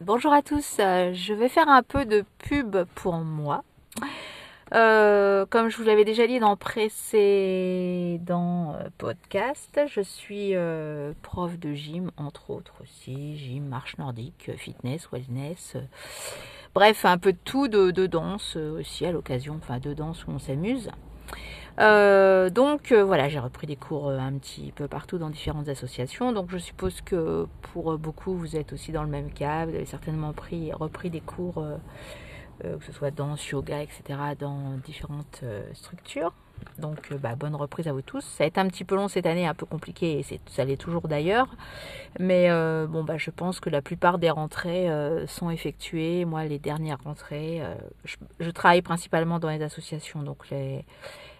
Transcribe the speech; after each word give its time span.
Bonjour 0.00 0.32
à 0.32 0.42
tous, 0.42 0.76
euh, 0.78 1.12
je 1.12 1.34
vais 1.34 1.48
faire 1.48 1.68
un 1.68 1.82
peu 1.82 2.04
de 2.04 2.24
pub 2.38 2.76
pour 2.94 3.16
moi. 3.16 3.64
Euh, 4.72 5.44
comme 5.50 5.70
je 5.70 5.76
vous 5.76 5.82
l'avais 5.82 6.04
déjà 6.04 6.24
dit 6.28 6.38
dans 6.38 6.56
précédent 6.56 7.16
euh, 8.76 8.90
podcast, 8.96 9.80
je 9.88 10.00
suis 10.00 10.54
prof 11.22 11.58
de 11.58 11.74
gym, 11.74 12.12
entre 12.16 12.50
autres 12.50 12.74
aussi, 12.80 13.36
gym, 13.36 13.64
marche 13.66 13.98
nordique, 13.98 14.52
fitness, 14.56 15.10
wellness, 15.10 15.76
bref, 16.74 17.04
un 17.04 17.18
peu 17.18 17.32
de 17.32 17.38
tout, 17.44 17.66
de, 17.66 17.90
de 17.90 18.06
danse 18.06 18.54
aussi 18.54 19.04
à 19.04 19.10
l'occasion, 19.10 19.58
enfin 19.60 19.80
de 19.80 19.94
danse 19.94 20.28
où 20.28 20.30
on 20.30 20.38
s'amuse. 20.38 20.92
Euh, 21.78 22.50
donc 22.50 22.90
euh, 22.90 23.04
voilà, 23.04 23.28
j'ai 23.28 23.38
repris 23.38 23.66
des 23.66 23.76
cours 23.76 24.08
euh, 24.08 24.18
un 24.18 24.32
petit 24.32 24.72
peu 24.74 24.88
partout 24.88 25.18
dans 25.18 25.30
différentes 25.30 25.68
associations. 25.68 26.32
Donc 26.32 26.50
je 26.50 26.58
suppose 26.58 27.00
que 27.02 27.46
pour 27.72 27.96
beaucoup, 27.98 28.34
vous 28.34 28.56
êtes 28.56 28.72
aussi 28.72 28.92
dans 28.92 29.02
le 29.02 29.08
même 29.08 29.30
cas. 29.30 29.64
Vous 29.66 29.74
avez 29.74 29.86
certainement 29.86 30.32
pris, 30.32 30.72
repris 30.72 31.10
des 31.10 31.20
cours, 31.20 31.64
que 32.62 32.84
ce 32.84 32.92
soit 32.92 33.10
danse, 33.10 33.46
yoga, 33.48 33.82
etc., 33.82 34.02
dans 34.38 34.76
différentes 34.84 35.44
structures. 35.74 36.32
Donc 36.80 37.14
bah, 37.14 37.36
bonne 37.36 37.54
reprise 37.54 37.86
à 37.86 37.92
vous 37.92 38.02
tous. 38.02 38.24
Ça 38.24 38.42
a 38.42 38.46
été 38.48 38.58
un 38.58 38.66
petit 38.66 38.84
peu 38.84 38.96
long 38.96 39.06
cette 39.06 39.26
année, 39.26 39.46
un 39.46 39.54
peu 39.54 39.66
compliqué, 39.66 40.18
et 40.18 40.40
ça 40.46 40.64
l'est 40.64 40.76
toujours 40.76 41.06
d'ailleurs. 41.06 41.46
Mais 42.18 42.48
bon 42.88 43.04
bah 43.04 43.16
je 43.16 43.30
pense 43.30 43.60
que 43.60 43.70
la 43.70 43.80
plupart 43.80 44.18
des 44.18 44.30
rentrées 44.30 44.88
sont 45.28 45.50
effectuées. 45.50 46.24
Moi 46.24 46.44
les 46.44 46.58
dernières 46.58 46.98
rentrées, 47.04 47.62
je, 48.04 48.16
je, 48.40 48.50
travaille 48.50 48.82
principalement 48.82 49.38
dans 49.38 49.50
les 49.50 49.62
associations, 49.62 50.22
donc 50.22 50.50
les, 50.50 50.84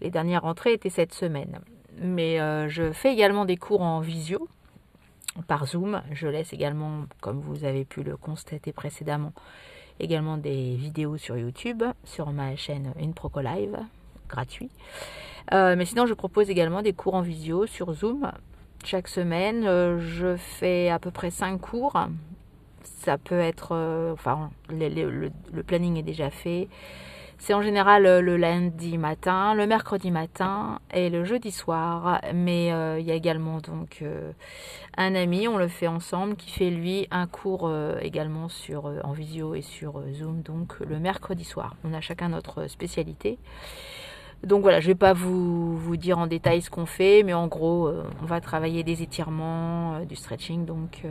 les 0.00 0.10
dernières 0.10 0.42
rentrées 0.42 0.72
étaient 0.72 0.90
cette 0.90 1.12
semaine. 1.12 1.60
Mais 1.98 2.40
euh, 2.40 2.68
je 2.68 2.92
fais 2.92 3.12
également 3.12 3.44
des 3.44 3.56
cours 3.56 3.82
en 3.82 4.00
visio 4.00 4.48
par 5.46 5.66
Zoom. 5.66 6.02
Je 6.12 6.28
laisse 6.28 6.52
également, 6.52 7.04
comme 7.20 7.40
vous 7.40 7.64
avez 7.64 7.84
pu 7.84 8.02
le 8.02 8.16
constater 8.16 8.72
précédemment, 8.72 9.32
également 9.98 10.36
des 10.36 10.76
vidéos 10.76 11.16
sur 11.16 11.36
YouTube, 11.36 11.82
sur 12.04 12.30
ma 12.32 12.56
chaîne 12.56 12.92
InProco 13.00 13.40
Live, 13.40 13.78
gratuit. 14.28 14.70
Euh, 15.52 15.74
mais 15.76 15.84
sinon, 15.84 16.06
je 16.06 16.14
propose 16.14 16.50
également 16.50 16.82
des 16.82 16.92
cours 16.92 17.14
en 17.14 17.22
visio 17.22 17.66
sur 17.66 17.92
Zoom. 17.92 18.30
Chaque 18.84 19.08
semaine, 19.08 19.66
euh, 19.66 19.98
je 19.98 20.36
fais 20.36 20.88
à 20.88 20.98
peu 20.98 21.10
près 21.10 21.30
5 21.30 21.60
cours. 21.60 21.98
Ça 23.00 23.18
peut 23.18 23.40
être, 23.40 24.12
enfin, 24.12 24.50
le, 24.68 25.30
planning 25.62 25.96
est 25.96 26.02
déjà 26.02 26.30
fait. 26.30 26.68
C'est 27.40 27.54
en 27.54 27.62
général 27.62 28.04
euh, 28.04 28.20
le 28.20 28.36
lundi 28.36 28.98
matin, 28.98 29.54
le 29.54 29.66
mercredi 29.66 30.10
matin 30.10 30.78
et 30.92 31.08
le 31.08 31.24
jeudi 31.24 31.50
soir. 31.50 32.20
Mais 32.34 32.70
euh, 32.70 33.00
il 33.00 33.06
y 33.06 33.10
a 33.10 33.14
également 33.14 33.60
donc 33.60 34.00
euh, 34.02 34.32
un 34.98 35.14
ami, 35.14 35.48
on 35.48 35.56
le 35.56 35.66
fait 35.66 35.86
ensemble, 35.86 36.36
qui 36.36 36.50
fait 36.50 36.68
lui 36.68 37.08
un 37.10 37.26
cours 37.26 37.72
également 38.02 38.50
sur 38.50 38.92
en 39.04 39.12
visio 39.12 39.54
et 39.54 39.62
sur 39.62 40.02
Zoom, 40.12 40.42
donc 40.42 40.78
le 40.80 41.00
mercredi 41.00 41.44
soir. 41.44 41.76
On 41.82 41.94
a 41.94 42.02
chacun 42.02 42.28
notre 42.28 42.66
spécialité. 42.66 43.38
Donc 44.44 44.60
voilà, 44.60 44.80
je 44.80 44.88
ne 44.88 44.92
vais 44.92 44.98
pas 44.98 45.14
vous, 45.14 45.78
vous, 45.78 45.96
dire 45.96 46.18
en 46.18 46.26
détail 46.26 46.60
ce 46.60 46.68
qu'on 46.68 46.86
fait, 46.86 47.22
mais 47.22 47.32
en 47.32 47.46
gros, 47.46 47.90
on 48.22 48.26
va 48.26 48.42
travailler 48.42 48.84
des 48.84 49.02
étirements, 49.02 50.04
du 50.04 50.16
stretching, 50.16 50.66
donc 50.66 51.04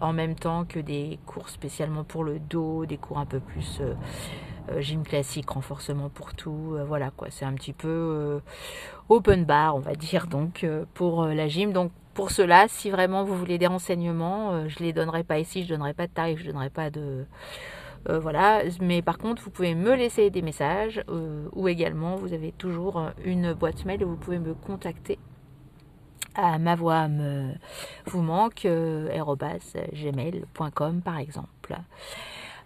en 0.00 0.12
même 0.12 0.34
temps 0.34 0.64
que 0.64 0.80
des 0.80 1.18
cours 1.26 1.48
spécialement 1.48 2.04
pour 2.04 2.24
le 2.24 2.38
dos, 2.38 2.86
des 2.86 2.96
cours 2.96 3.18
un 3.18 3.26
peu 3.26 3.40
plus 3.40 3.80
euh, 4.70 4.80
gym 4.80 5.02
classique, 5.02 5.50
renforcement 5.50 6.08
pour 6.08 6.34
tout, 6.34 6.74
euh, 6.74 6.84
voilà 6.84 7.10
quoi, 7.10 7.28
c'est 7.30 7.44
un 7.44 7.54
petit 7.54 7.72
peu 7.72 7.88
euh, 7.88 8.40
open 9.08 9.44
bar, 9.44 9.74
on 9.76 9.80
va 9.80 9.94
dire, 9.94 10.26
donc 10.26 10.66
pour 10.94 11.26
la 11.26 11.48
gym. 11.48 11.72
Donc 11.72 11.92
pour 12.14 12.30
cela, 12.30 12.66
si 12.68 12.90
vraiment 12.90 13.24
vous 13.24 13.36
voulez 13.36 13.58
des 13.58 13.66
renseignements, 13.66 14.68
je 14.68 14.78
les 14.80 14.92
donnerai 14.92 15.24
pas 15.24 15.38
ici, 15.38 15.64
je 15.64 15.68
donnerai 15.68 15.94
pas 15.94 16.06
de 16.06 16.12
tarif, 16.12 16.40
je 16.40 16.46
donnerai 16.46 16.70
pas 16.70 16.90
de 16.90 17.26
voilà, 18.08 18.62
mais 18.80 19.02
par 19.02 19.18
contre, 19.18 19.42
vous 19.42 19.50
pouvez 19.50 19.74
me 19.74 19.94
laisser 19.94 20.30
des 20.30 20.40
messages 20.40 21.04
ou 21.52 21.68
également 21.68 22.16
vous 22.16 22.32
avez 22.32 22.50
toujours 22.52 23.10
une 23.24 23.52
boîte 23.52 23.84
mail 23.84 24.02
où 24.04 24.08
vous 24.08 24.16
pouvez 24.16 24.38
me 24.38 24.54
contacter 24.54 25.18
à 26.34 26.58
ma 26.58 26.74
voix 26.74 27.08
me 27.08 27.52
vous 28.06 28.22
manque 28.22 28.66
gmail.com 29.92 31.00
par 31.02 31.18
exemple. 31.18 31.76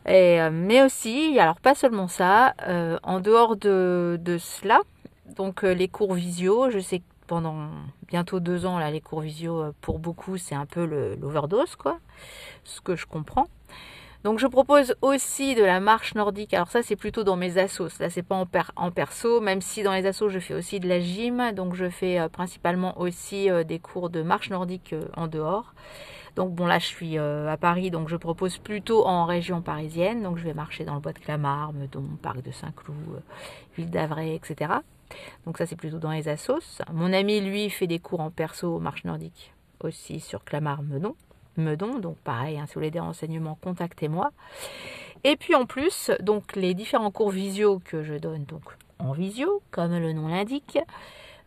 Euh, 0.09 0.51
mais 0.53 0.83
aussi, 0.83 1.39
alors 1.39 1.61
pas 1.61 1.75
seulement 1.75 2.09
ça, 2.09 2.55
euh, 2.69 2.99
en 3.03 3.21
dehors 3.21 3.57
de, 3.57 4.19
cela, 4.39 4.81
donc 5.37 5.65
euh, 5.65 5.73
les 5.73 5.89
cours 5.89 6.15
visio, 6.15 6.71
je 6.71 6.79
sais 6.79 6.99
que 6.99 7.05
pendant 7.27 7.69
bientôt 8.07 8.39
deux 8.39 8.67
ans, 8.67 8.79
là, 8.79 8.91
les 8.91 9.01
cours 9.01 9.23
visio, 9.23 9.73
pour 9.81 9.99
beaucoup, 9.99 10.37
c'est 10.37 10.55
un 10.55 10.67
peu 10.67 10.85
l'overdose, 11.19 11.75
quoi, 11.77 11.99
ce 12.65 12.83
que 12.83 12.97
je 12.97 13.07
comprends. 13.07 13.47
Donc 14.25 14.39
je 14.39 14.47
propose 14.47 14.97
aussi 15.03 15.55
de 15.55 15.63
la 15.63 15.81
marche 15.81 16.15
nordique. 16.15 16.55
Alors 16.55 16.71
ça 16.71 16.83
c'est 16.83 16.97
plutôt 16.97 17.25
dans 17.25 17.37
mes 17.37 17.59
assos. 17.59 18.01
Là 18.01 18.11
c'est 18.11 18.23
pas 18.23 18.43
en, 18.77 18.91
perso, 18.91 19.41
même 19.41 19.61
si 19.61 19.83
dans 19.83 19.93
les 19.93 20.07
assos 20.07 20.31
je 20.31 20.39
fais 20.39 20.55
aussi 20.55 20.81
de 20.81 20.89
la 20.89 20.99
gym. 20.99 21.53
Donc 21.53 21.75
je 21.75 21.89
fais 21.89 22.27
principalement 22.31 22.99
aussi 22.99 23.49
des 23.67 23.79
cours 23.79 24.11
de 24.11 24.23
marche 24.23 24.51
nordique 24.51 24.95
en 25.17 25.29
dehors. 25.29 25.75
Donc 26.37 26.53
bon 26.53 26.67
là 26.67 26.79
je 26.79 26.87
suis 26.87 27.19
euh, 27.19 27.49
à 27.49 27.57
Paris, 27.57 27.91
donc 27.91 28.09
je 28.09 28.17
propose 28.17 28.59
plutôt 28.59 29.07
en 29.07 29.25
région 29.25 29.63
parisienne. 29.63 30.23
Donc 30.23 30.39
je 30.39 30.45
vais 30.45 30.55
marcher 30.55 30.85
dans 30.85 30.95
le 30.95 31.01
bois 31.01 31.13
de 31.13 31.19
Clamart, 31.19 31.73
Meudon, 31.73 32.05
Parc 32.23 32.43
de 32.43 32.51
Saint-Cloud, 32.51 32.97
euh, 33.15 33.21
Ville 33.77 33.91
d'Avray, 33.91 34.35
etc. 34.35 34.73
Donc 35.47 35.59
ça 35.59 35.67
c'est 35.67 35.77
plutôt 35.77 35.99
dans 35.99 36.11
les 36.11 36.29
assos. 36.29 36.81
Mon 36.93 37.13
ami 37.13 37.41
lui 37.41 37.71
fait 37.71 37.87
des 37.87 38.01
cours 38.01 38.21
en 38.21 38.31
perso 38.31 38.81
marche 38.81 39.05
nordique 39.05 39.53
aussi 39.81 40.19
sur 40.19 40.45
Clamart, 40.45 40.83
Meudon. 40.83 41.15
Meudon, 41.57 41.99
donc 41.99 42.17
pareil, 42.19 42.59
hein, 42.59 42.65
si 42.67 42.75
vous 42.75 42.81
voulez 42.81 42.91
des 42.91 43.01
renseignements, 43.01 43.59
contactez-moi. 43.63 44.31
Et 45.25 45.37
puis 45.37 45.55
en 45.55 45.67
plus, 45.67 46.11
donc 46.21 46.55
les 46.55 46.75
différents 46.75 47.11
cours 47.11 47.31
visio 47.31 47.81
que 47.85 48.03
je 48.03 48.15
donne 48.15 48.45
donc 48.45 48.63
en 48.99 49.13
visio, 49.13 49.63
comme 49.71 49.99
le 49.99 50.13
nom 50.13 50.29
l'indique, 50.29 50.79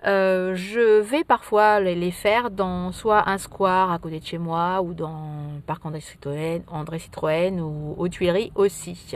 euh, 0.06 0.56
je 0.56 1.00
vais 1.01 1.23
parfois 1.23 1.79
les, 1.79 2.12
faire 2.12 2.51
dans 2.51 2.91
soit 2.91 3.29
un 3.29 3.38
square 3.38 3.91
à 3.91 4.00
côté 4.00 4.19
de 4.19 4.25
chez 4.25 4.38
moi 4.38 4.81
ou 4.81 4.94
dans 4.94 5.53
le 5.56 5.62
parc 5.62 5.85
André 5.85 6.01
Citroën, 6.01 6.62
André 6.67 7.00
Citroën 7.00 7.59
ou 7.59 7.96
aux 7.97 8.07
Tuileries 8.07 8.51
aussi. 8.56 9.16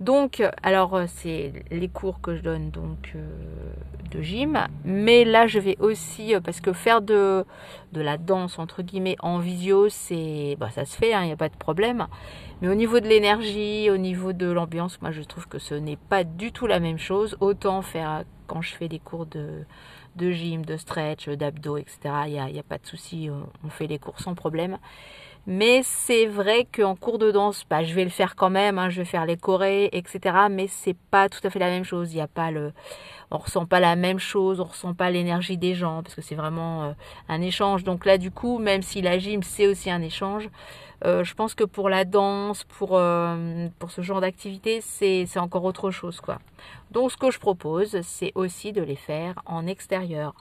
Donc, 0.00 0.42
alors 0.62 0.94
euh, 0.96 1.04
c'est 1.06 1.52
les 1.70 1.88
cours 1.88 2.20
que 2.22 2.34
je 2.34 2.40
donne 2.40 2.70
donc 2.70 3.12
euh, 3.14 3.20
de 4.10 4.22
gym, 4.22 4.58
mais 4.84 5.24
là 5.24 5.46
je 5.46 5.58
vais 5.58 5.76
aussi 5.78 6.34
parce 6.42 6.62
que 6.62 6.72
faire 6.72 7.02
de 7.02 7.44
la 7.92 8.16
danse 8.16 8.58
entre 8.58 8.82
guillemets 8.82 9.16
en 9.20 9.38
visio, 9.38 9.90
c'est 9.90 10.56
bah, 10.58 10.70
ça 10.70 10.86
se 10.86 10.96
fait, 10.96 11.10
il 11.10 11.14
hein, 11.14 11.26
n'y 11.26 11.32
a 11.32 11.36
pas 11.36 11.50
de 11.50 11.56
problème. 11.56 12.06
Mais 12.62 12.68
au 12.68 12.74
niveau 12.74 13.00
de 13.00 13.06
l'énergie, 13.08 13.90
au 13.90 13.96
niveau 13.96 14.32
de 14.32 14.50
l'ambiance, 14.50 15.00
moi 15.00 15.10
je 15.10 15.22
trouve 15.22 15.48
que 15.48 15.58
ce 15.58 15.74
n'est 15.74 15.96
pas 15.96 16.24
du 16.24 16.52
tout 16.52 16.66
la 16.66 16.80
même 16.80 16.98
chose. 16.98 17.36
Autant 17.40 17.82
faire 17.82 18.24
quand 18.46 18.60
je 18.62 18.74
fais 18.74 18.88
des 18.88 18.98
cours 18.98 19.26
de, 19.26 19.64
de 20.16 20.30
gym, 20.30 20.64
de 20.64 20.76
stretch, 20.76 21.28
d'abdos, 21.28 21.78
etc. 21.78 21.98
Il 22.26 22.32
n'y 22.52 22.58
a, 22.58 22.62
pas 22.62 22.78
de 22.78 22.86
souci, 22.86 23.30
on, 23.64 23.68
fait 23.70 23.86
les 23.86 23.98
cours 23.98 24.20
sans 24.20 24.34
problème. 24.34 24.78
Mais 25.46 25.80
c'est 25.82 26.26
vrai 26.26 26.66
qu'en 26.70 26.94
cours 26.94 27.18
de 27.18 27.30
danse, 27.30 27.64
bah, 27.68 27.82
je 27.82 27.94
vais 27.94 28.04
le 28.04 28.10
faire 28.10 28.36
quand 28.36 28.50
même, 28.50 28.78
hein, 28.78 28.90
je 28.90 28.98
vais 28.98 29.04
faire 29.04 29.26
les 29.26 29.36
chorés, 29.36 29.88
etc. 29.92 30.46
Mais 30.50 30.66
c'est 30.68 30.96
pas 31.10 31.28
tout 31.28 31.40
à 31.44 31.50
fait 31.50 31.58
la 31.58 31.70
même 31.70 31.84
chose. 31.84 32.12
Il 32.12 32.18
y 32.18 32.20
a 32.20 32.28
pas 32.28 32.50
le, 32.50 32.72
on 33.30 33.38
ressent 33.38 33.66
pas 33.66 33.80
la 33.80 33.96
même 33.96 34.18
chose, 34.18 34.60
on 34.60 34.64
ressent 34.64 34.94
pas 34.94 35.10
l'énergie 35.10 35.56
des 35.56 35.74
gens 35.74 36.02
parce 36.02 36.14
que 36.14 36.22
c'est 36.22 36.34
vraiment 36.34 36.84
euh, 36.84 36.92
un 37.28 37.40
échange. 37.40 37.84
Donc 37.84 38.04
là, 38.04 38.18
du 38.18 38.30
coup, 38.30 38.58
même 38.58 38.82
si 38.82 39.02
la 39.02 39.18
gym 39.18 39.42
c'est 39.42 39.66
aussi 39.66 39.90
un 39.90 40.02
échange, 40.02 40.48
euh, 41.04 41.24
je 41.24 41.34
pense 41.34 41.54
que 41.54 41.64
pour 41.64 41.88
la 41.88 42.04
danse, 42.04 42.64
pour, 42.64 42.90
euh, 42.92 43.68
pour 43.78 43.90
ce 43.90 44.02
genre 44.02 44.20
d'activité, 44.20 44.80
c'est 44.82 45.26
encore 45.38 45.64
autre 45.64 45.90
chose. 45.90 46.20
quoi. 46.20 46.38
Donc 46.90 47.12
ce 47.12 47.16
que 47.16 47.30
je 47.30 47.38
propose, 47.38 48.00
c'est 48.02 48.32
aussi 48.34 48.72
de 48.72 48.82
les 48.82 48.96
faire 48.96 49.40
en 49.46 49.66
extérieur. 49.66 50.34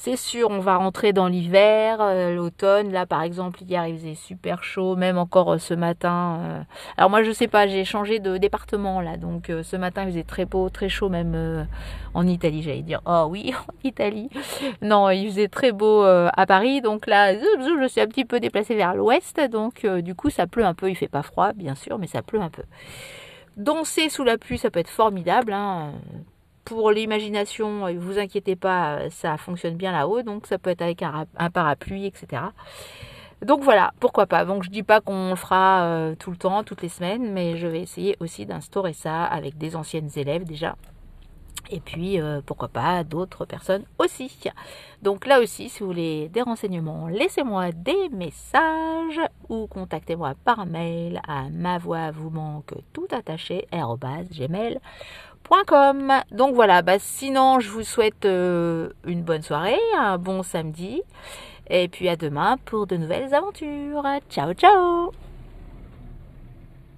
C'est 0.00 0.14
sûr, 0.14 0.48
on 0.50 0.60
va 0.60 0.76
rentrer 0.76 1.12
dans 1.12 1.26
l'hiver, 1.26 1.98
euh, 2.00 2.32
l'automne. 2.32 2.92
Là, 2.92 3.04
par 3.04 3.22
exemple, 3.22 3.60
hier, 3.64 3.84
il 3.88 3.96
faisait 3.96 4.14
super 4.14 4.62
chaud, 4.62 4.94
même 4.94 5.18
encore 5.18 5.54
euh, 5.54 5.58
ce 5.58 5.74
matin. 5.74 6.38
Euh. 6.40 6.62
Alors 6.96 7.10
moi, 7.10 7.24
je 7.24 7.32
sais 7.32 7.48
pas, 7.48 7.66
j'ai 7.66 7.84
changé 7.84 8.20
de 8.20 8.36
département 8.36 9.00
là, 9.00 9.16
donc 9.16 9.50
ce 9.64 9.76
matin, 9.76 10.04
il 10.04 10.10
faisait 10.10 10.22
très 10.22 10.44
beau, 10.44 10.70
très 10.70 10.88
chaud, 10.88 11.08
même 11.08 11.66
en 12.14 12.26
Italie, 12.28 12.62
j'allais 12.62 12.82
dire. 12.82 13.00
Oh 13.06 13.26
oui, 13.28 13.52
en 13.68 13.72
Italie. 13.82 14.30
Non, 14.82 15.10
il 15.10 15.26
faisait 15.30 15.48
très 15.48 15.72
beau 15.72 16.04
à 16.04 16.46
Paris, 16.46 16.80
donc 16.80 17.08
là, 17.08 17.34
je 17.34 17.88
suis 17.88 18.00
un 18.00 18.06
petit 18.06 18.24
peu 18.24 18.38
déplacée 18.38 18.76
vers 18.76 18.94
l'ouest, 18.94 19.40
donc 19.50 19.84
du 19.84 20.14
coup, 20.14 20.30
ça 20.30 20.46
pleut 20.46 20.64
un 20.64 20.74
peu. 20.74 20.88
Il 20.88 20.94
fait 20.94 21.08
pas 21.08 21.22
froid, 21.22 21.52
bien 21.54 21.74
sûr, 21.74 21.98
mais 21.98 22.06
ça 22.06 22.22
pleut 22.22 22.40
un 22.40 22.50
peu. 22.50 22.62
Danser 23.56 24.10
sous 24.10 24.22
la 24.22 24.38
pluie, 24.38 24.58
ça 24.58 24.70
peut 24.70 24.78
être 24.78 24.90
formidable. 24.90 25.52
Hein 25.52 25.90
pour 26.68 26.90
l'imagination, 26.90 27.90
vous 27.96 28.18
inquiétez 28.18 28.54
pas, 28.54 28.98
euh, 28.98 29.08
ça 29.10 29.38
fonctionne 29.38 29.76
bien 29.76 29.90
là-haut, 29.90 30.20
donc 30.20 30.46
ça 30.46 30.58
peut 30.58 30.68
être 30.68 30.82
avec 30.82 31.02
un, 31.02 31.24
parapluie, 31.50 32.04
etc. 32.04 32.42
Donc 33.40 33.62
voilà, 33.62 33.92
pourquoi 34.00 34.26
pas. 34.26 34.44
Donc 34.44 34.64
je 34.64 34.68
dis 34.68 34.82
pas 34.82 35.00
qu'on 35.00 35.30
le 35.30 35.36
fera 35.36 35.84
euh, 35.84 36.14
tout 36.14 36.30
le 36.30 36.36
temps, 36.36 36.64
toutes 36.64 36.82
les 36.82 36.90
semaines, 36.90 37.32
mais 37.32 37.56
je 37.56 37.66
vais 37.66 37.80
essayer 37.80 38.18
aussi 38.20 38.44
d'instaurer 38.44 38.92
ça 38.92 39.24
avec 39.24 39.56
des 39.56 39.76
anciennes 39.76 40.10
élèves 40.14 40.44
déjà. 40.44 40.76
Et 41.70 41.80
puis, 41.80 42.20
euh, 42.20 42.40
pourquoi 42.44 42.68
pas, 42.68 43.04
d'autres 43.04 43.44
personnes 43.44 43.84
aussi. 43.98 44.30
Donc 45.02 45.26
là 45.26 45.40
aussi, 45.40 45.68
si 45.68 45.80
vous 45.80 45.86
voulez 45.86 46.28
des 46.28 46.42
renseignements, 46.42 47.08
laissez-moi 47.08 47.72
des 47.72 48.08
messages 48.10 49.20
ou 49.48 49.66
contactez-moi 49.66 50.34
par 50.44 50.66
mail 50.66 51.20
à 51.26 51.48
ma 51.50 51.78
voix 51.78 52.10
vous 52.10 52.30
manque 52.30 52.74
tout 52.92 53.08
attaché, 53.10 53.66
Donc 56.30 56.54
voilà, 56.54 56.82
bah, 56.82 56.98
sinon 56.98 57.60
je 57.60 57.70
vous 57.70 57.82
souhaite 57.82 58.24
euh, 58.24 58.90
une 59.06 59.22
bonne 59.22 59.42
soirée, 59.42 59.78
un 59.96 60.18
bon 60.18 60.42
samedi. 60.42 61.02
Et 61.70 61.88
puis 61.88 62.08
à 62.08 62.16
demain 62.16 62.56
pour 62.64 62.86
de 62.86 62.96
nouvelles 62.96 63.34
aventures. 63.34 64.02
Ciao 64.30 64.52
ciao 64.54 65.27